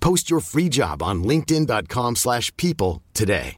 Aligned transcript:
Post 0.00 0.28
your 0.28 0.40
free 0.40 0.68
job 0.68 1.02
on 1.02 1.22
linkedin.com/people 1.22 2.16
slash 2.16 2.50
people 2.56 3.00
today. 3.14 3.56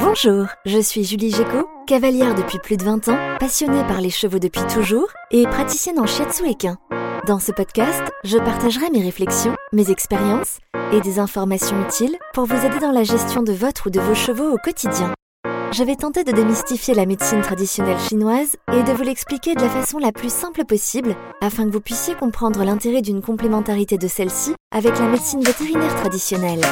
Bonjour, 0.00 0.46
je 0.64 0.78
suis 0.80 1.04
Julie 1.04 1.30
Géco, 1.30 1.68
cavalière 1.86 2.34
depuis 2.34 2.58
plus 2.58 2.76
de 2.76 2.84
20 2.84 3.08
ans, 3.08 3.18
passionnée 3.38 3.82
par 3.84 4.00
les 4.00 4.10
chevaux 4.10 4.38
depuis 4.38 4.62
toujours 4.72 5.08
et 5.30 5.44
praticienne 5.44 5.98
en 5.98 6.06
shiatsu 6.06 6.48
équin. 6.48 6.78
Dans 7.26 7.38
ce 7.38 7.52
podcast, 7.52 8.02
je 8.24 8.38
partagerai 8.38 8.90
mes 8.90 9.02
réflexions, 9.02 9.54
mes 9.72 9.90
expériences 9.90 10.58
et 10.92 11.00
des 11.00 11.18
informations 11.18 11.80
utiles 11.82 12.16
pour 12.32 12.46
vous 12.46 12.66
aider 12.66 12.78
dans 12.80 12.92
la 12.92 13.04
gestion 13.04 13.42
de 13.42 13.52
votre 13.52 13.88
ou 13.88 13.90
de 13.90 14.00
vos 14.00 14.14
chevaux 14.14 14.50
au 14.50 14.56
quotidien. 14.56 15.12
Je 15.70 15.84
vais 15.84 15.96
tenter 15.96 16.24
de 16.24 16.32
démystifier 16.32 16.94
la 16.94 17.04
médecine 17.04 17.42
traditionnelle 17.42 17.98
chinoise 17.98 18.56
et 18.72 18.82
de 18.82 18.92
vous 18.92 19.02
l'expliquer 19.02 19.54
de 19.54 19.60
la 19.60 19.68
façon 19.68 19.98
la 19.98 20.12
plus 20.12 20.32
simple 20.32 20.64
possible 20.64 21.14
afin 21.42 21.66
que 21.66 21.70
vous 21.70 21.80
puissiez 21.80 22.14
comprendre 22.14 22.64
l'intérêt 22.64 23.02
d'une 23.02 23.20
complémentarité 23.20 23.98
de 23.98 24.08
celle-ci 24.08 24.54
avec 24.70 24.98
la 24.98 25.06
médecine 25.06 25.42
vétérinaire 25.42 25.94
traditionnelle. 25.96 26.62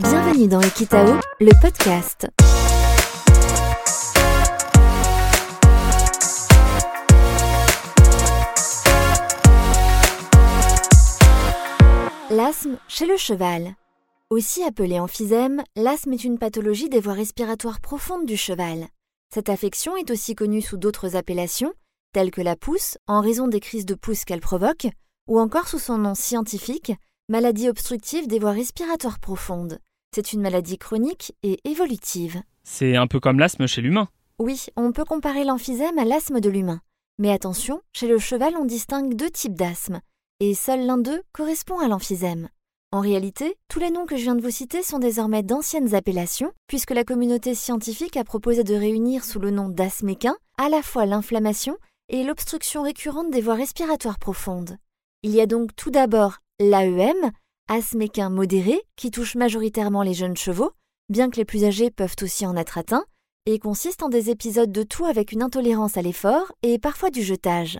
Bienvenue 0.00 0.48
dans 0.48 0.60
Ekitao, 0.60 1.14
le 1.40 1.60
podcast. 1.62 2.28
L'asthme 12.30 12.78
chez 12.88 13.06
le 13.06 13.16
cheval. 13.16 13.74
Aussi 14.30 14.62
appelé 14.62 15.00
emphysème, 15.00 15.64
l'asthme 15.74 16.12
est 16.12 16.22
une 16.22 16.38
pathologie 16.38 16.88
des 16.88 17.00
voies 17.00 17.14
respiratoires 17.14 17.80
profondes 17.80 18.26
du 18.26 18.36
cheval. 18.36 18.86
Cette 19.34 19.48
affection 19.48 19.96
est 19.96 20.08
aussi 20.12 20.36
connue 20.36 20.62
sous 20.62 20.76
d'autres 20.76 21.16
appellations, 21.16 21.72
telles 22.12 22.30
que 22.30 22.40
la 22.40 22.54
pousse, 22.54 22.96
en 23.08 23.22
raison 23.22 23.48
des 23.48 23.58
crises 23.58 23.86
de 23.86 23.96
pousse 23.96 24.24
qu'elle 24.24 24.40
provoque, 24.40 24.86
ou 25.26 25.40
encore 25.40 25.66
sous 25.66 25.80
son 25.80 25.98
nom 25.98 26.14
scientifique, 26.14 26.92
maladie 27.28 27.68
obstructive 27.68 28.28
des 28.28 28.38
voies 28.38 28.52
respiratoires 28.52 29.18
profondes. 29.18 29.80
C'est 30.14 30.32
une 30.32 30.42
maladie 30.42 30.78
chronique 30.78 31.34
et 31.42 31.58
évolutive. 31.68 32.40
C'est 32.62 32.94
un 32.94 33.08
peu 33.08 33.18
comme 33.18 33.40
l'asthme 33.40 33.66
chez 33.66 33.82
l'humain. 33.82 34.08
Oui, 34.38 34.66
on 34.76 34.92
peut 34.92 35.04
comparer 35.04 35.42
l'emphysème 35.42 35.98
à 35.98 36.04
l'asthme 36.04 36.38
de 36.38 36.50
l'humain. 36.50 36.82
Mais 37.18 37.32
attention, 37.32 37.82
chez 37.92 38.06
le 38.06 38.20
cheval, 38.20 38.54
on 38.56 38.64
distingue 38.64 39.14
deux 39.14 39.30
types 39.30 39.58
d'asthme, 39.58 40.00
et 40.38 40.54
seul 40.54 40.86
l'un 40.86 40.98
d'eux 40.98 41.20
correspond 41.32 41.80
à 41.80 41.88
l'emphysème. 41.88 42.48
En 42.92 43.00
réalité, 43.00 43.56
tous 43.68 43.78
les 43.78 43.92
noms 43.92 44.04
que 44.04 44.16
je 44.16 44.22
viens 44.22 44.34
de 44.34 44.42
vous 44.42 44.50
citer 44.50 44.82
sont 44.82 44.98
désormais 44.98 45.44
d'anciennes 45.44 45.94
appellations, 45.94 46.52
puisque 46.66 46.90
la 46.90 47.04
communauté 47.04 47.54
scientifique 47.54 48.16
a 48.16 48.24
proposé 48.24 48.64
de 48.64 48.74
réunir 48.74 49.24
sous 49.24 49.38
le 49.38 49.52
nom 49.52 49.68
d'asthme 49.68 50.08
équin 50.08 50.36
à 50.58 50.68
la 50.68 50.82
fois 50.82 51.06
l'inflammation 51.06 51.76
et 52.08 52.24
l'obstruction 52.24 52.82
récurrente 52.82 53.30
des 53.30 53.42
voies 53.42 53.54
respiratoires 53.54 54.18
profondes. 54.18 54.76
Il 55.22 55.30
y 55.30 55.40
a 55.40 55.46
donc 55.46 55.76
tout 55.76 55.92
d'abord 55.92 56.38
l'AEM, 56.58 57.30
asthme 57.68 58.02
équin 58.02 58.28
modéré, 58.28 58.82
qui 58.96 59.12
touche 59.12 59.36
majoritairement 59.36 60.02
les 60.02 60.14
jeunes 60.14 60.36
chevaux, 60.36 60.72
bien 61.08 61.30
que 61.30 61.36
les 61.36 61.44
plus 61.44 61.64
âgés 61.64 61.92
peuvent 61.92 62.16
aussi 62.22 62.44
en 62.44 62.56
être 62.56 62.76
atteints, 62.76 63.04
et 63.46 63.60
consiste 63.60 64.02
en 64.02 64.08
des 64.08 64.30
épisodes 64.30 64.72
de 64.72 64.82
toux 64.82 65.04
avec 65.04 65.30
une 65.30 65.42
intolérance 65.42 65.96
à 65.96 66.02
l'effort 66.02 66.50
et 66.62 66.80
parfois 66.80 67.10
du 67.10 67.22
jetage. 67.22 67.78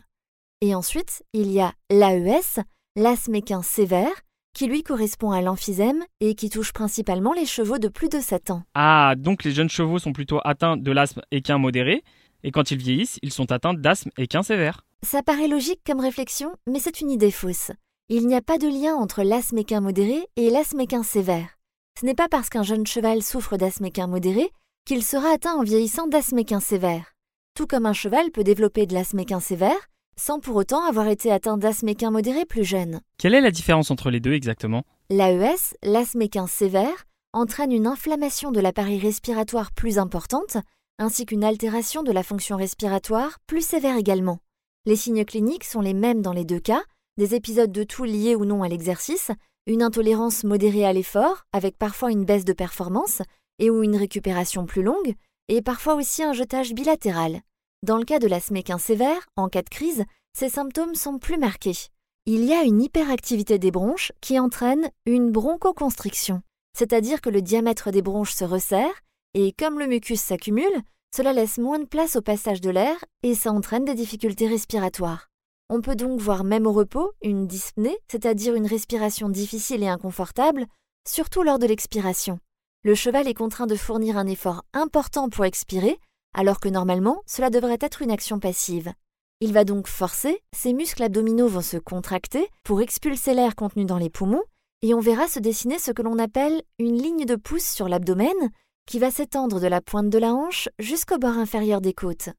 Et 0.60 0.72
ensuite, 0.76 1.24
il 1.32 1.50
y 1.50 1.60
a 1.60 1.72
l'AES, 1.90 2.60
l'asthme 2.94 3.34
équin 3.34 3.62
sévère, 3.62 4.12
qui 4.54 4.66
lui 4.66 4.82
correspond 4.82 5.30
à 5.30 5.40
l'emphysème 5.40 6.04
et 6.20 6.34
qui 6.34 6.50
touche 6.50 6.72
principalement 6.72 7.32
les 7.32 7.46
chevaux 7.46 7.78
de 7.78 7.88
plus 7.88 8.08
de 8.08 8.20
7 8.20 8.50
ans. 8.50 8.62
Ah, 8.74 9.14
donc 9.16 9.44
les 9.44 9.52
jeunes 9.52 9.70
chevaux 9.70 9.98
sont 9.98 10.12
plutôt 10.12 10.40
atteints 10.44 10.76
de 10.76 10.92
l'asthme 10.92 11.22
équin 11.30 11.58
modéré, 11.58 12.02
et 12.42 12.50
quand 12.50 12.70
ils 12.70 12.78
vieillissent, 12.78 13.18
ils 13.22 13.32
sont 13.32 13.52
atteints 13.52 13.74
d'asthme 13.74 14.10
équin 14.18 14.42
sévère. 14.42 14.84
Ça 15.02 15.22
paraît 15.22 15.48
logique 15.48 15.80
comme 15.86 16.00
réflexion, 16.00 16.52
mais 16.66 16.78
c'est 16.78 17.00
une 17.00 17.10
idée 17.10 17.30
fausse. 17.30 17.72
Il 18.08 18.26
n'y 18.26 18.34
a 18.34 18.42
pas 18.42 18.58
de 18.58 18.68
lien 18.68 18.94
entre 18.94 19.22
l'asthme 19.22 19.58
équin 19.58 19.80
modéré 19.80 20.26
et 20.36 20.50
l'asthme 20.50 20.80
équin 20.80 21.02
sévère. 21.02 21.56
Ce 21.98 22.04
n'est 22.04 22.14
pas 22.14 22.28
parce 22.28 22.48
qu'un 22.48 22.62
jeune 22.62 22.86
cheval 22.86 23.22
souffre 23.22 23.56
d'asthme 23.56 23.86
équin 23.86 24.06
modéré 24.06 24.50
qu'il 24.84 25.02
sera 25.04 25.30
atteint 25.30 25.54
en 25.54 25.62
vieillissant 25.62 26.06
d'asthme 26.06 26.38
équin 26.38 26.60
sévère. 26.60 27.14
Tout 27.54 27.66
comme 27.66 27.86
un 27.86 27.92
cheval 27.92 28.30
peut 28.30 28.44
développer 28.44 28.86
de 28.86 28.94
l'asthme 28.94 29.20
équin 29.20 29.40
sévère, 29.40 29.88
sans 30.20 30.38
pour 30.38 30.56
autant 30.56 30.84
avoir 30.84 31.08
été 31.08 31.32
atteint 31.32 31.56
d'asthme 31.56 31.88
équin 31.88 32.10
modéré 32.10 32.44
plus 32.44 32.62
jeune. 32.62 33.00
Quelle 33.16 33.34
est 33.34 33.40
la 33.40 33.50
différence 33.50 33.90
entre 33.90 34.10
les 34.10 34.20
deux 34.20 34.34
exactement? 34.34 34.84
L'AES, 35.08 35.74
l'asthme 35.82 36.20
équin 36.20 36.46
sévère, 36.46 37.06
entraîne 37.32 37.72
une 37.72 37.86
inflammation 37.86 38.52
de 38.52 38.60
l'appareil 38.60 38.98
respiratoire 38.98 39.72
plus 39.72 39.98
importante, 39.98 40.58
ainsi 40.98 41.24
qu'une 41.24 41.42
altération 41.42 42.02
de 42.02 42.12
la 42.12 42.22
fonction 42.22 42.58
respiratoire 42.58 43.38
plus 43.46 43.64
sévère 43.64 43.96
également. 43.96 44.40
Les 44.84 44.96
signes 44.96 45.24
cliniques 45.24 45.64
sont 45.64 45.80
les 45.80 45.94
mêmes 45.94 46.20
dans 46.20 46.34
les 46.34 46.44
deux 46.44 46.60
cas, 46.60 46.82
des 47.16 47.34
épisodes 47.34 47.72
de 47.72 47.84
toux 47.84 48.04
liés 48.04 48.36
ou 48.36 48.44
non 48.44 48.62
à 48.62 48.68
l'exercice, 48.68 49.30
une 49.66 49.82
intolérance 49.82 50.44
modérée 50.44 50.84
à 50.84 50.92
l'effort, 50.92 51.44
avec 51.54 51.78
parfois 51.78 52.10
une 52.10 52.26
baisse 52.26 52.44
de 52.44 52.52
performance, 52.52 53.22
et 53.58 53.70
ou 53.70 53.82
une 53.82 53.96
récupération 53.96 54.66
plus 54.66 54.82
longue, 54.82 55.14
et 55.48 55.62
parfois 55.62 55.94
aussi 55.94 56.22
un 56.22 56.34
jetage 56.34 56.74
bilatéral. 56.74 57.40
Dans 57.82 57.96
le 57.96 58.04
cas 58.04 58.18
de 58.18 58.26
l'asthme 58.26 58.56
équin 58.56 58.76
sévère, 58.76 59.26
en 59.36 59.48
cas 59.48 59.62
de 59.62 59.70
crise, 59.70 60.04
ces 60.36 60.50
symptômes 60.50 60.94
sont 60.94 61.18
plus 61.18 61.38
marqués. 61.38 61.88
Il 62.26 62.44
y 62.44 62.52
a 62.52 62.62
une 62.62 62.82
hyperactivité 62.82 63.58
des 63.58 63.70
bronches 63.70 64.12
qui 64.20 64.38
entraîne 64.38 64.90
une 65.06 65.32
bronchoconstriction, 65.32 66.42
c'est-à-dire 66.76 67.22
que 67.22 67.30
le 67.30 67.40
diamètre 67.40 67.90
des 67.90 68.02
bronches 68.02 68.34
se 68.34 68.44
resserre 68.44 68.92
et 69.32 69.52
comme 69.52 69.78
le 69.78 69.86
mucus 69.86 70.20
s'accumule, 70.20 70.82
cela 71.16 71.32
laisse 71.32 71.56
moins 71.56 71.78
de 71.78 71.86
place 71.86 72.16
au 72.16 72.20
passage 72.20 72.60
de 72.60 72.68
l'air 72.68 72.96
et 73.22 73.34
ça 73.34 73.50
entraîne 73.50 73.86
des 73.86 73.94
difficultés 73.94 74.46
respiratoires. 74.46 75.28
On 75.70 75.80
peut 75.80 75.96
donc 75.96 76.20
voir 76.20 76.44
même 76.44 76.66
au 76.66 76.72
repos 76.72 77.12
une 77.22 77.46
dyspnée, 77.46 77.96
c'est-à-dire 78.12 78.54
une 78.54 78.66
respiration 78.66 79.30
difficile 79.30 79.82
et 79.82 79.88
inconfortable, 79.88 80.66
surtout 81.08 81.42
lors 81.42 81.58
de 81.58 81.66
l'expiration. 81.66 82.40
Le 82.84 82.94
cheval 82.94 83.26
est 83.26 83.34
contraint 83.34 83.66
de 83.66 83.76
fournir 83.76 84.18
un 84.18 84.26
effort 84.26 84.64
important 84.74 85.30
pour 85.30 85.46
expirer, 85.46 85.98
alors 86.34 86.60
que 86.60 86.68
normalement 86.68 87.22
cela 87.26 87.50
devrait 87.50 87.78
être 87.80 88.02
une 88.02 88.10
action 88.10 88.38
passive. 88.38 88.92
Il 89.40 89.52
va 89.52 89.64
donc 89.64 89.86
forcer, 89.86 90.42
ses 90.54 90.72
muscles 90.72 91.02
abdominaux 91.02 91.48
vont 91.48 91.62
se 91.62 91.78
contracter 91.78 92.48
pour 92.62 92.80
expulser 92.82 93.32
l'air 93.32 93.54
contenu 93.54 93.84
dans 93.84 93.98
les 93.98 94.10
poumons, 94.10 94.44
et 94.82 94.94
on 94.94 95.00
verra 95.00 95.28
se 95.28 95.38
dessiner 95.38 95.78
ce 95.78 95.92
que 95.92 96.02
l'on 96.02 96.18
appelle 96.18 96.62
une 96.78 97.00
ligne 97.00 97.24
de 97.24 97.36
pouce 97.36 97.64
sur 97.64 97.88
l'abdomen 97.88 98.50
qui 98.86 98.98
va 98.98 99.10
s'étendre 99.10 99.60
de 99.60 99.66
la 99.66 99.80
pointe 99.80 100.10
de 100.10 100.18
la 100.18 100.34
hanche 100.34 100.68
jusqu'au 100.78 101.18
bord 101.18 101.38
inférieur 101.38 101.80
des 101.80 101.94
côtes. 101.94 102.30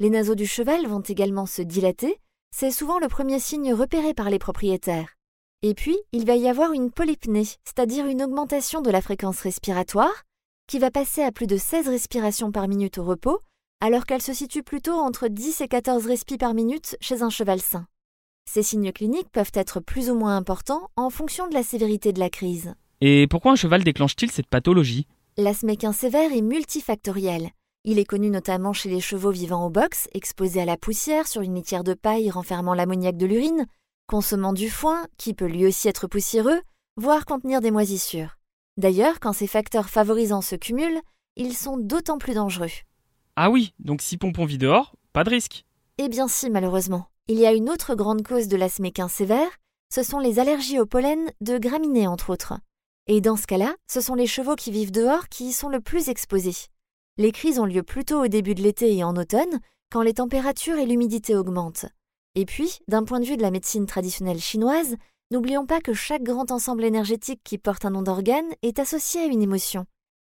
Les 0.00 0.10
naseaux 0.10 0.34
du 0.34 0.46
cheval 0.46 0.86
vont 0.86 1.00
également 1.00 1.46
se 1.46 1.62
dilater, 1.62 2.20
c'est 2.54 2.70
souvent 2.70 2.98
le 2.98 3.08
premier 3.08 3.38
signe 3.38 3.72
repéré 3.72 4.14
par 4.14 4.30
les 4.30 4.38
propriétaires. 4.38 5.14
Et 5.62 5.74
puis, 5.74 5.96
il 6.12 6.26
va 6.26 6.36
y 6.36 6.48
avoir 6.48 6.72
une 6.72 6.90
polypnée, 6.90 7.46
c'est-à-dire 7.64 8.06
une 8.06 8.22
augmentation 8.22 8.80
de 8.82 8.90
la 8.90 9.00
fréquence 9.00 9.40
respiratoire, 9.40 10.24
qui 10.66 10.78
va 10.78 10.90
passer 10.90 11.22
à 11.22 11.32
plus 11.32 11.46
de 11.46 11.56
16 11.56 11.88
respirations 11.88 12.52
par 12.52 12.68
minute 12.68 12.98
au 12.98 13.04
repos, 13.04 13.40
alors 13.80 14.06
qu'elle 14.06 14.22
se 14.22 14.32
situe 14.32 14.62
plutôt 14.62 14.94
entre 14.94 15.28
10 15.28 15.60
et 15.60 15.68
14 15.68 16.06
respis 16.06 16.38
par 16.38 16.54
minute 16.54 16.96
chez 17.00 17.22
un 17.22 17.30
cheval 17.30 17.60
sain. 17.60 17.86
Ces 18.50 18.62
signes 18.62 18.92
cliniques 18.92 19.30
peuvent 19.30 19.52
être 19.54 19.80
plus 19.80 20.10
ou 20.10 20.14
moins 20.14 20.36
importants 20.36 20.90
en 20.96 21.10
fonction 21.10 21.48
de 21.48 21.54
la 21.54 21.62
sévérité 21.62 22.12
de 22.12 22.20
la 22.20 22.30
crise. 22.30 22.74
Et 23.00 23.26
pourquoi 23.28 23.52
un 23.52 23.56
cheval 23.56 23.84
déclenche-t-il 23.84 24.30
cette 24.30 24.48
pathologie? 24.48 25.06
L'asthme 25.36 25.70
équin 25.70 25.92
sévère 25.92 26.32
est 26.32 26.42
multifactoriel. 26.42 27.50
Il 27.84 27.98
est 27.98 28.04
connu 28.04 28.30
notamment 28.30 28.72
chez 28.72 28.88
les 28.88 29.00
chevaux 29.00 29.30
vivant 29.30 29.66
au 29.66 29.70
box, 29.70 30.08
exposés 30.14 30.62
à 30.62 30.64
la 30.64 30.76
poussière 30.76 31.26
sur 31.26 31.42
une 31.42 31.54
litière 31.54 31.84
de 31.84 31.92
paille 31.92 32.30
renfermant 32.30 32.72
l'ammoniac 32.72 33.16
de 33.16 33.26
l'urine, 33.26 33.66
consommant 34.06 34.52
du 34.52 34.70
foin, 34.70 35.04
qui 35.18 35.34
peut 35.34 35.46
lui 35.46 35.66
aussi 35.66 35.88
être 35.88 36.06
poussiéreux, 36.06 36.60
voire 36.96 37.26
contenir 37.26 37.60
des 37.60 37.70
moisissures. 37.70 38.36
D'ailleurs, 38.76 39.20
quand 39.20 39.32
ces 39.32 39.46
facteurs 39.46 39.88
favorisants 39.88 40.40
se 40.40 40.56
cumulent, 40.56 41.00
ils 41.36 41.54
sont 41.54 41.76
d'autant 41.76 42.18
plus 42.18 42.34
dangereux. 42.34 42.70
Ah 43.36 43.50
oui, 43.50 43.74
donc 43.78 44.02
si 44.02 44.16
Pompon 44.16 44.44
vit 44.44 44.58
dehors, 44.58 44.94
pas 45.12 45.24
de 45.24 45.30
risque. 45.30 45.64
Eh 45.98 46.08
bien 46.08 46.28
si, 46.28 46.50
malheureusement. 46.50 47.06
Il 47.28 47.38
y 47.38 47.46
a 47.46 47.52
une 47.52 47.70
autre 47.70 47.94
grande 47.94 48.22
cause 48.22 48.48
de 48.48 48.56
l'asthme 48.56 48.84
équin 48.84 49.08
sévère, 49.08 49.48
ce 49.92 50.02
sont 50.02 50.18
les 50.18 50.38
allergies 50.38 50.80
au 50.80 50.86
pollen 50.86 51.30
de 51.40 51.56
graminées 51.56 52.06
entre 52.06 52.30
autres. 52.30 52.54
Et 53.06 53.20
dans 53.20 53.36
ce 53.36 53.46
cas-là, 53.46 53.74
ce 53.88 54.00
sont 54.00 54.14
les 54.14 54.26
chevaux 54.26 54.56
qui 54.56 54.70
vivent 54.70 54.90
dehors 54.90 55.28
qui 55.28 55.48
y 55.48 55.52
sont 55.52 55.68
le 55.68 55.80
plus 55.80 56.08
exposés. 56.08 56.66
Les 57.16 57.32
crises 57.32 57.60
ont 57.60 57.66
lieu 57.66 57.82
plutôt 57.82 58.24
au 58.24 58.28
début 58.28 58.54
de 58.54 58.62
l'été 58.62 58.96
et 58.96 59.04
en 59.04 59.16
automne, 59.16 59.60
quand 59.90 60.02
les 60.02 60.14
températures 60.14 60.78
et 60.78 60.86
l'humidité 60.86 61.36
augmentent. 61.36 61.86
Et 62.34 62.44
puis, 62.44 62.80
d'un 62.88 63.04
point 63.04 63.20
de 63.20 63.26
vue 63.26 63.36
de 63.36 63.42
la 63.42 63.52
médecine 63.52 63.86
traditionnelle 63.86 64.40
chinoise, 64.40 64.96
n'oublions 65.30 65.66
pas 65.66 65.80
que 65.80 65.94
chaque 65.94 66.22
grand 66.22 66.50
ensemble 66.50 66.84
énergétique 66.84 67.40
qui 67.44 67.58
porte 67.58 67.84
un 67.84 67.90
nom 67.90 68.02
d'organe 68.02 68.52
est 68.62 68.78
associé 68.78 69.22
à 69.22 69.26
une 69.26 69.42
émotion. 69.42 69.86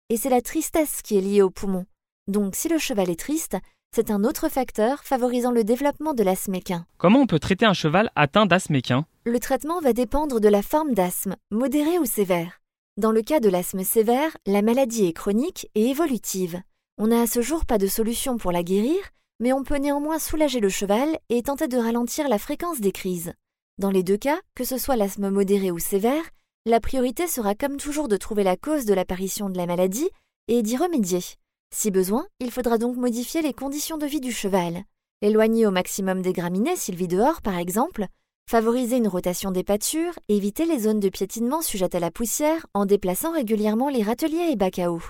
Et 0.09 0.17
c'est 0.17 0.29
la 0.29 0.41
tristesse 0.41 1.01
qui 1.01 1.17
est 1.17 1.21
liée 1.21 1.41
au 1.41 1.49
poumon. 1.49 1.85
Donc 2.27 2.55
si 2.55 2.69
le 2.69 2.77
cheval 2.77 3.09
est 3.09 3.19
triste, 3.19 3.57
c'est 3.93 4.09
un 4.09 4.23
autre 4.23 4.47
facteur 4.47 5.03
favorisant 5.03 5.51
le 5.51 5.63
développement 5.65 6.13
de 6.13 6.23
l'asthme 6.23 6.55
équin. 6.55 6.85
Comment 6.97 7.19
on 7.19 7.27
peut 7.27 7.39
traiter 7.39 7.65
un 7.65 7.73
cheval 7.73 8.09
atteint 8.15 8.45
d'asthme 8.45 8.75
équin 8.75 9.05
Le 9.25 9.39
traitement 9.39 9.81
va 9.81 9.91
dépendre 9.91 10.39
de 10.39 10.47
la 10.47 10.61
forme 10.61 10.93
d'asthme, 10.93 11.35
modéré 11.51 11.99
ou 11.99 12.05
sévère. 12.05 12.61
Dans 12.97 13.11
le 13.11 13.21
cas 13.21 13.39
de 13.39 13.49
l'asthme 13.49 13.83
sévère, 13.83 14.37
la 14.45 14.61
maladie 14.61 15.07
est 15.07 15.13
chronique 15.13 15.67
et 15.75 15.89
évolutive. 15.89 16.61
On 16.97 17.07
n'a 17.07 17.21
à 17.21 17.27
ce 17.27 17.41
jour 17.41 17.65
pas 17.65 17.77
de 17.77 17.87
solution 17.87 18.37
pour 18.37 18.51
la 18.51 18.63
guérir, 18.63 18.99
mais 19.41 19.53
on 19.53 19.63
peut 19.63 19.77
néanmoins 19.77 20.19
soulager 20.19 20.59
le 20.59 20.69
cheval 20.69 21.17
et 21.29 21.41
tenter 21.43 21.67
de 21.67 21.77
ralentir 21.77 22.29
la 22.29 22.37
fréquence 22.37 22.79
des 22.79 22.91
crises. 22.91 23.33
Dans 23.81 23.89
les 23.89 24.03
deux 24.03 24.17
cas, 24.17 24.39
que 24.53 24.63
ce 24.63 24.77
soit 24.77 24.95
l'asthme 24.95 25.31
modéré 25.31 25.71
ou 25.71 25.79
sévère, 25.79 26.21
la 26.67 26.79
priorité 26.79 27.25
sera 27.25 27.55
comme 27.55 27.77
toujours 27.77 28.07
de 28.07 28.15
trouver 28.15 28.43
la 28.43 28.55
cause 28.55 28.85
de 28.85 28.93
l'apparition 28.93 29.49
de 29.49 29.57
la 29.57 29.65
maladie 29.65 30.07
et 30.47 30.61
d'y 30.61 30.77
remédier. 30.77 31.21
Si 31.73 31.89
besoin, 31.89 32.27
il 32.39 32.51
faudra 32.51 32.77
donc 32.77 32.95
modifier 32.95 33.41
les 33.41 33.53
conditions 33.53 33.97
de 33.97 34.05
vie 34.05 34.19
du 34.19 34.31
cheval, 34.31 34.83
éloigner 35.23 35.65
au 35.65 35.71
maximum 35.71 36.21
des 36.21 36.31
graminées 36.31 36.75
s'il 36.75 36.95
vit 36.95 37.07
dehors 37.07 37.41
par 37.41 37.57
exemple, 37.57 38.05
favoriser 38.47 38.97
une 38.97 39.07
rotation 39.07 39.49
des 39.49 39.63
pâtures, 39.63 40.13
éviter 40.29 40.67
les 40.67 40.81
zones 40.81 40.99
de 40.99 41.09
piétinement 41.09 41.63
sujettes 41.63 41.95
à 41.95 41.99
la 41.99 42.11
poussière 42.11 42.67
en 42.75 42.85
déplaçant 42.85 43.33
régulièrement 43.33 43.89
les 43.89 44.03
râteliers 44.03 44.51
et 44.51 44.55
bacs 44.57 44.77
à 44.77 44.91
eau. 44.91 45.01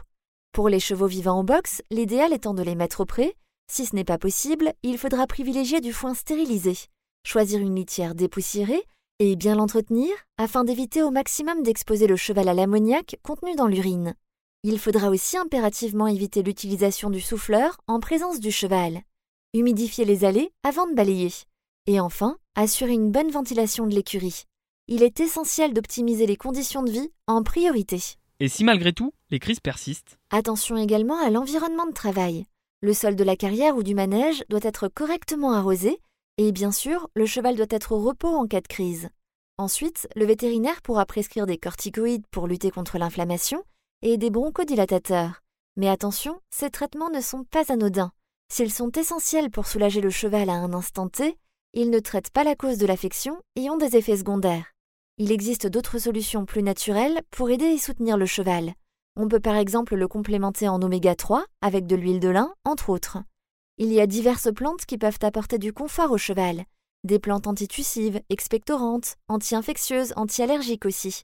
Pour 0.54 0.70
les 0.70 0.80
chevaux 0.80 1.08
vivant 1.08 1.40
en 1.40 1.44
box, 1.44 1.82
l'idéal 1.92 2.32
étant 2.32 2.54
de 2.54 2.64
les 2.64 2.76
mettre 2.76 3.02
au 3.02 3.06
pré, 3.06 3.36
si 3.70 3.86
ce 3.86 3.98
n'est 3.98 4.06
pas 4.06 4.18
possible, 4.18 4.72
il 4.82 4.98
faudra 4.98 5.28
privilégier 5.28 5.82
du 5.82 5.92
foin 5.92 6.14
stérilisé, 6.14 6.78
choisir 7.24 7.60
une 7.60 7.76
litière 7.76 8.16
dépoussiérée 8.16 8.84
et 9.20 9.36
bien 9.36 9.56
l'entretenir 9.56 10.10
afin 10.38 10.64
d'éviter 10.64 11.04
au 11.04 11.12
maximum 11.12 11.64
d'exposer 11.64 12.08
le 12.08 12.16
cheval 12.16 12.50
à 12.50 12.54
l'ammoniac 12.54 13.18
contenu 13.24 13.56
dans 13.56 13.68
l'urine. 13.68 14.16
Il 14.64 14.80
faudra 14.80 15.10
aussi 15.10 15.38
impérativement 15.38 16.08
éviter 16.08 16.44
l'utilisation 16.44 17.10
du 17.10 17.22
souffleur 17.22 17.78
en 17.88 18.00
présence 18.00 18.40
du 18.40 18.52
cheval, 18.52 19.02
humidifier 19.54 20.06
les 20.06 20.24
allées 20.24 20.52
avant 20.64 20.88
de 20.88 20.94
balayer, 20.94 21.32
et 21.88 22.00
enfin 22.00 22.38
assurer 22.56 22.94
une 22.94 23.12
bonne 23.12 23.32
ventilation 23.32 23.88
de 23.88 23.96
l'écurie. 23.96 24.44
Il 24.88 25.04
est 25.04 25.20
essentiel 25.20 25.74
d'optimiser 25.74 26.26
les 26.26 26.36
conditions 26.36 26.84
de 26.84 26.92
vie 26.92 27.12
en 27.28 27.44
priorité. 27.44 28.00
Et 28.40 28.50
si 28.50 28.64
malgré 28.64 28.92
tout, 28.92 29.14
les 29.30 29.40
crises 29.40 29.60
persistent? 29.60 30.18
Attention 30.32 30.78
également 30.78 31.20
à 31.20 31.30
l'environnement 31.30 31.86
de 31.86 31.94
travail. 31.94 32.46
Le 32.82 32.94
sol 32.94 33.16
de 33.16 33.24
la 33.24 33.36
carrière 33.36 33.78
ou 33.78 33.84
du 33.84 33.94
manège 33.94 34.44
doit 34.50 34.60
être 34.64 34.88
correctement 34.88 35.54
arrosé 35.54 36.00
et 36.44 36.52
bien 36.52 36.72
sûr, 36.72 37.08
le 37.14 37.28
cheval 37.28 37.56
doit 37.56 37.68
être 37.70 37.92
au 37.92 38.00
repos 38.00 38.36
en 38.36 38.48
cas 38.48 38.62
de 38.62 38.68
crise. 38.68 39.10
Ensuite, 39.60 40.08
le 40.16 40.26
vétérinaire 40.26 40.82
pourra 40.82 41.06
prescrire 41.06 41.46
des 41.46 41.60
corticoïdes 41.60 42.26
pour 42.32 42.48
lutter 42.48 42.72
contre 42.72 42.98
l'inflammation 42.98 43.64
et 44.02 44.18
des 44.18 44.32
bronchodilatateurs. 44.32 45.42
Mais 45.78 45.88
attention, 45.88 46.40
ces 46.50 46.72
traitements 46.72 47.12
ne 47.12 47.22
sont 47.22 47.44
pas 47.44 47.72
anodins. 47.72 48.12
S'ils 48.52 48.74
sont 48.74 48.92
essentiels 48.94 49.52
pour 49.52 49.68
soulager 49.68 50.02
le 50.02 50.10
cheval 50.10 50.50
à 50.50 50.54
un 50.54 50.74
instant 50.74 51.10
T, 51.10 51.38
ils 51.74 51.92
ne 51.92 52.00
traitent 52.00 52.32
pas 52.32 52.44
la 52.44 52.56
cause 52.56 52.80
de 52.80 52.88
l'affection 52.88 53.40
et 53.56 53.70
ont 53.70 53.78
des 53.78 53.96
effets 53.96 54.18
secondaires. 54.18 54.74
Il 55.20 55.32
existe 55.32 55.68
d'autres 55.68 56.00
solutions 56.00 56.46
plus 56.46 56.64
naturelles 56.64 57.22
pour 57.30 57.52
aider 57.52 57.66
et 57.66 57.78
soutenir 57.78 58.18
le 58.18 58.26
cheval. 58.26 58.74
On 59.16 59.28
peut 59.28 59.40
par 59.40 59.58
exemple 59.58 59.96
le 59.96 60.08
complémenter 60.08 60.68
en 60.68 60.82
oméga 60.82 61.14
3 61.14 61.46
avec 61.62 61.86
de 61.86 61.96
l'huile 61.96 62.20
de 62.20 62.30
lin, 62.30 62.52
entre 62.66 62.90
autres. 62.90 63.20
Il 63.84 63.92
y 63.92 64.00
a 64.00 64.06
diverses 64.06 64.54
plantes 64.54 64.86
qui 64.86 65.00
peuvent 65.00 65.18
apporter 65.24 65.58
du 65.58 65.74
confort 65.74 66.12
au 66.12 66.18
cheval. 66.20 66.66
Des 67.04 67.18
plantes 67.18 67.48
antitussives, 67.48 68.22
expectorantes, 68.30 69.16
anti-infectieuses, 69.28 70.14
anti-allergiques 70.16 70.86
aussi. 70.86 71.24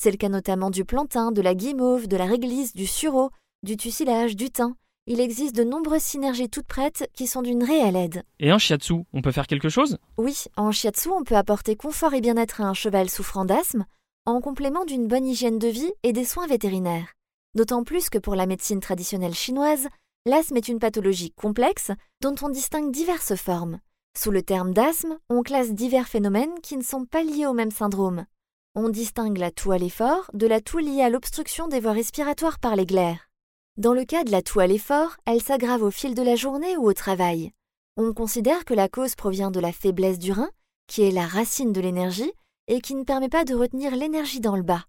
C'est 0.00 0.10
le 0.10 0.16
cas 0.16 0.30
notamment 0.30 0.70
du 0.70 0.86
plantain, 0.86 1.32
de 1.32 1.42
la 1.42 1.54
guimauve, 1.54 2.08
de 2.08 2.16
la 2.16 2.24
réglisse, 2.24 2.74
du 2.74 2.86
sureau, 2.86 3.28
du 3.62 3.76
tussilage, 3.76 4.36
du 4.36 4.48
thym. 4.48 4.74
Il 5.06 5.20
existe 5.20 5.54
de 5.54 5.64
nombreuses 5.64 6.00
synergies 6.00 6.48
toutes 6.48 6.66
prêtes 6.66 7.10
qui 7.12 7.26
sont 7.26 7.42
d'une 7.42 7.62
réelle 7.62 7.96
aide. 7.96 8.22
Et 8.40 8.54
en 8.54 8.58
shiatsu, 8.58 9.04
on 9.12 9.20
peut 9.20 9.30
faire 9.30 9.46
quelque 9.46 9.68
chose? 9.68 9.98
Oui, 10.16 10.44
en 10.56 10.72
shiatsu, 10.72 11.10
on 11.10 11.24
peut 11.24 11.36
apporter 11.36 11.76
confort 11.76 12.14
et 12.14 12.22
bien-être 12.22 12.62
à 12.62 12.64
un 12.64 12.74
cheval 12.74 13.10
souffrant 13.10 13.44
d'asthme, 13.44 13.84
en 14.24 14.40
complément 14.40 14.86
d'une 14.86 15.08
bonne 15.08 15.26
hygiène 15.26 15.58
de 15.58 15.68
vie 15.68 15.92
et 16.04 16.14
des 16.14 16.24
soins 16.24 16.46
vétérinaires. 16.46 17.12
D'autant 17.54 17.84
plus 17.84 18.08
que 18.08 18.16
pour 18.16 18.34
la 18.34 18.46
médecine 18.46 18.80
traditionnelle 18.80 19.34
chinoise, 19.34 19.88
l'asthme 20.26 20.56
est 20.56 20.68
une 20.68 20.78
pathologie 20.78 21.32
complexe 21.32 21.90
dont 22.20 22.34
on 22.42 22.48
distingue 22.48 22.92
diverses 22.92 23.36
formes. 23.36 23.80
Sous 24.16 24.30
le 24.30 24.42
terme 24.42 24.72
d'asthme, 24.72 25.18
on 25.28 25.42
classe 25.42 25.72
divers 25.72 26.08
phénomènes 26.08 26.60
qui 26.62 26.76
ne 26.76 26.82
sont 26.82 27.04
pas 27.04 27.22
liés 27.22 27.46
au 27.46 27.52
même 27.52 27.70
syndrome. 27.70 28.26
On 28.74 28.88
distingue 28.88 29.38
la 29.38 29.50
toux 29.50 29.70
à 29.70 29.78
l'effort 29.78 30.30
de 30.34 30.46
la 30.46 30.60
toux 30.60 30.78
liée 30.78 31.02
à 31.02 31.10
l'obstruction 31.10 31.68
des 31.68 31.80
voies 31.80 31.92
respiratoires 31.92 32.58
par 32.58 32.76
les 32.76 32.86
glaires. 32.86 33.28
Dans 33.76 33.94
le 33.94 34.04
cas 34.04 34.24
de 34.24 34.30
la 34.30 34.42
toux 34.42 34.60
à 34.60 34.66
l'effort, 34.66 35.16
elle 35.24 35.42
s'aggrave 35.42 35.82
au 35.82 35.90
fil 35.90 36.14
de 36.14 36.22
la 36.22 36.36
journée 36.36 36.76
ou 36.76 36.88
au 36.88 36.92
travail. 36.92 37.52
On 37.96 38.12
considère 38.12 38.64
que 38.64 38.74
la 38.74 38.88
cause 38.88 39.14
provient 39.14 39.50
de 39.50 39.60
la 39.60 39.72
faiblesse 39.72 40.18
du 40.18 40.32
rein, 40.32 40.50
qui 40.88 41.02
est 41.02 41.10
la 41.10 41.26
racine 41.26 41.72
de 41.72 41.80
l'énergie 41.80 42.32
et 42.66 42.80
qui 42.80 42.94
ne 42.94 43.04
permet 43.04 43.28
pas 43.28 43.44
de 43.44 43.54
retenir 43.54 43.94
l'énergie 43.94 44.40
dans 44.40 44.56
le 44.56 44.62
bas. 44.62 44.84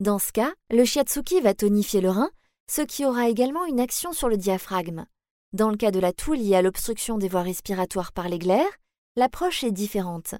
Dans 0.00 0.18
ce 0.18 0.32
cas, 0.32 0.52
le 0.70 0.84
shiatsuki 0.84 1.40
va 1.40 1.54
tonifier 1.54 2.00
le 2.00 2.10
rein, 2.10 2.30
ce 2.70 2.82
qui 2.82 3.04
aura 3.04 3.28
également 3.28 3.64
une 3.64 3.80
action 3.80 4.12
sur 4.12 4.28
le 4.28 4.36
diaphragme. 4.36 5.06
Dans 5.52 5.70
le 5.70 5.76
cas 5.76 5.90
de 5.90 6.00
la 6.00 6.12
toux 6.12 6.32
liée 6.32 6.54
à 6.54 6.62
l'obstruction 6.62 7.18
des 7.18 7.28
voies 7.28 7.42
respiratoires 7.42 8.12
par 8.12 8.28
les 8.28 8.38
glaires, 8.38 8.78
l'approche 9.16 9.64
est 9.64 9.72
différente. 9.72 10.34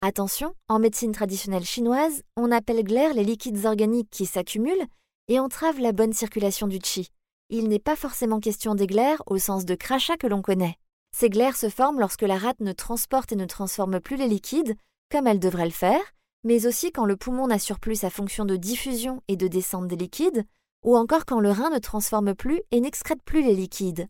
Attention, 0.00 0.54
en 0.68 0.78
médecine 0.78 1.12
traditionnelle 1.12 1.64
chinoise, 1.64 2.22
on 2.36 2.52
appelle 2.52 2.84
glaire 2.84 3.14
les 3.14 3.24
liquides 3.24 3.64
organiques 3.64 4.10
qui 4.10 4.26
s'accumulent 4.26 4.86
et 5.28 5.40
entravent 5.40 5.80
la 5.80 5.92
bonne 5.92 6.12
circulation 6.12 6.66
du 6.66 6.78
qi. 6.78 7.08
Il 7.50 7.68
n'est 7.68 7.78
pas 7.78 7.96
forcément 7.96 8.40
question 8.40 8.74
des 8.74 8.86
glaires 8.86 9.22
au 9.26 9.38
sens 9.38 9.64
de 9.64 9.74
crachat 9.74 10.16
que 10.16 10.26
l'on 10.26 10.42
connaît. 10.42 10.76
Ces 11.16 11.30
glaires 11.30 11.56
se 11.56 11.68
forment 11.68 12.00
lorsque 12.00 12.22
la 12.22 12.36
rate 12.36 12.60
ne 12.60 12.72
transporte 12.72 13.32
et 13.32 13.36
ne 13.36 13.46
transforme 13.46 14.00
plus 14.00 14.16
les 14.16 14.28
liquides, 14.28 14.76
comme 15.10 15.26
elle 15.26 15.40
devrait 15.40 15.64
le 15.64 15.70
faire, 15.70 16.02
mais 16.44 16.66
aussi 16.66 16.92
quand 16.92 17.06
le 17.06 17.16
poumon 17.16 17.46
n'assure 17.46 17.80
plus 17.80 17.96
sa 17.96 18.10
fonction 18.10 18.44
de 18.44 18.56
diffusion 18.56 19.22
et 19.28 19.36
de 19.36 19.48
descente 19.48 19.88
des 19.88 19.96
liquides, 19.96 20.44
ou 20.84 20.96
encore 20.96 21.24
quand 21.24 21.40
le 21.40 21.50
rein 21.50 21.70
ne 21.70 21.78
transforme 21.78 22.34
plus 22.34 22.62
et 22.70 22.80
n'excrète 22.80 23.22
plus 23.22 23.42
les 23.42 23.54
liquides. 23.54 24.08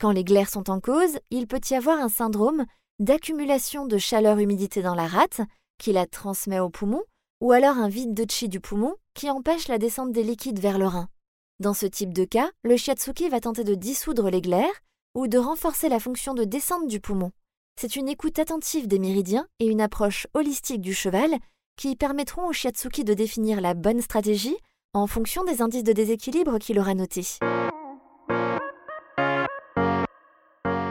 Quand 0.00 0.10
les 0.10 0.24
glaires 0.24 0.50
sont 0.50 0.70
en 0.70 0.80
cause, 0.80 1.18
il 1.30 1.46
peut 1.46 1.60
y 1.70 1.74
avoir 1.74 1.98
un 1.98 2.08
syndrome 2.08 2.64
d'accumulation 2.98 3.86
de 3.86 3.98
chaleur-humidité 3.98 4.82
dans 4.82 4.94
la 4.94 5.06
rate, 5.06 5.40
qui 5.78 5.92
la 5.92 6.06
transmet 6.06 6.60
au 6.60 6.70
poumon, 6.70 7.02
ou 7.40 7.52
alors 7.52 7.76
un 7.76 7.88
vide 7.88 8.14
de 8.14 8.24
chi 8.28 8.48
du 8.48 8.60
poumon 8.60 8.94
qui 9.14 9.30
empêche 9.30 9.68
la 9.68 9.78
descente 9.78 10.12
des 10.12 10.22
liquides 10.22 10.58
vers 10.58 10.78
le 10.78 10.86
rein. 10.86 11.08
Dans 11.60 11.74
ce 11.74 11.86
type 11.86 12.12
de 12.12 12.24
cas, 12.24 12.50
le 12.62 12.76
shiatsuki 12.76 13.28
va 13.28 13.40
tenter 13.40 13.64
de 13.64 13.74
dissoudre 13.74 14.30
les 14.30 14.40
glaires 14.40 14.66
ou 15.14 15.26
de 15.26 15.38
renforcer 15.38 15.88
la 15.88 15.98
fonction 15.98 16.34
de 16.34 16.44
descente 16.44 16.86
du 16.86 17.00
poumon. 17.00 17.32
C'est 17.80 17.96
une 17.96 18.08
écoute 18.08 18.38
attentive 18.38 18.86
des 18.86 18.98
méridiens 18.98 19.46
et 19.58 19.66
une 19.66 19.80
approche 19.80 20.26
holistique 20.34 20.80
du 20.80 20.94
cheval 20.94 21.36
qui 21.76 21.96
permettront 21.96 22.46
au 22.46 22.52
shiatsuki 22.52 23.04
de 23.04 23.14
définir 23.14 23.60
la 23.60 23.74
bonne 23.74 24.02
stratégie 24.02 24.56
en 24.94 25.06
fonction 25.06 25.44
des 25.44 25.62
indices 25.62 25.84
de 25.84 25.92
déséquilibre 25.92 26.58
qu'il 26.58 26.78
aura 26.78 26.94
notés. 26.94 27.26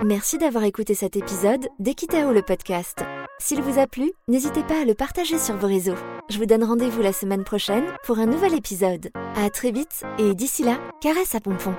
Merci 0.05 0.37
d'avoir 0.37 0.63
écouté 0.63 0.93
cet 0.93 1.15
épisode 1.15 1.67
d'Equitao 1.79 2.31
le 2.31 2.41
podcast. 2.41 3.03
S'il 3.39 3.61
vous 3.61 3.79
a 3.79 3.87
plu, 3.87 4.11
n'hésitez 4.27 4.63
pas 4.63 4.81
à 4.81 4.85
le 4.85 4.93
partager 4.93 5.37
sur 5.37 5.57
vos 5.57 5.67
réseaux. 5.67 5.97
Je 6.29 6.37
vous 6.37 6.45
donne 6.45 6.63
rendez-vous 6.63 7.01
la 7.01 7.13
semaine 7.13 7.43
prochaine 7.43 7.85
pour 8.03 8.19
un 8.19 8.25
nouvel 8.25 8.53
épisode. 8.53 9.09
À 9.35 9.49
très 9.49 9.71
vite 9.71 10.03
et 10.17 10.33
d'ici 10.33 10.63
là, 10.63 10.79
caresse 11.01 11.35
à 11.35 11.39
pompon. 11.39 11.75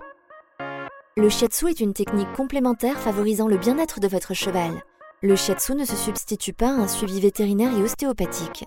Le 1.17 1.29
shiatsu 1.29 1.69
est 1.69 1.81
une 1.81 1.95
technique 1.95 2.33
complémentaire 2.33 2.99
favorisant 3.01 3.49
le 3.49 3.57
bien-être 3.57 3.99
de 3.99 4.09
votre 4.09 4.35
cheval. 4.35 4.83
Le 5.23 5.35
shiatsu 5.35 5.75
ne 5.75 5.85
se 5.85 5.97
substitue 5.97 6.53
pas 6.53 6.69
à 6.69 6.81
un 6.81 6.89
suivi 6.89 7.21
vétérinaire 7.21 7.77
et 7.77 7.83
ostéopathique. 7.83 8.67